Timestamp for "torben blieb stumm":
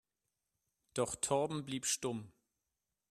1.15-2.31